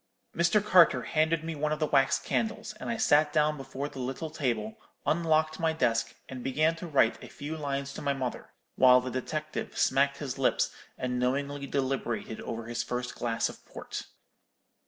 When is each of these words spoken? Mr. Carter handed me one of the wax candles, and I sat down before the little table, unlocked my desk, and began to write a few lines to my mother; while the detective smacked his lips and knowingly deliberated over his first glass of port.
Mr. 0.35 0.65
Carter 0.65 1.03
handed 1.03 1.43
me 1.43 1.53
one 1.53 1.71
of 1.71 1.77
the 1.77 1.85
wax 1.85 2.17
candles, 2.17 2.73
and 2.79 2.89
I 2.89 2.97
sat 2.97 3.31
down 3.31 3.55
before 3.55 3.87
the 3.87 3.99
little 3.99 4.31
table, 4.31 4.77
unlocked 5.05 5.59
my 5.59 5.73
desk, 5.73 6.15
and 6.27 6.43
began 6.43 6.75
to 6.77 6.87
write 6.87 7.23
a 7.23 7.27
few 7.29 7.55
lines 7.55 7.93
to 7.93 8.01
my 8.01 8.13
mother; 8.15 8.49
while 8.75 8.99
the 8.99 9.11
detective 9.11 9.77
smacked 9.77 10.17
his 10.17 10.39
lips 10.39 10.73
and 10.97 11.19
knowingly 11.19 11.67
deliberated 11.67 12.41
over 12.41 12.65
his 12.65 12.81
first 12.81 13.13
glass 13.13 13.47
of 13.47 13.63
port. 13.63 14.07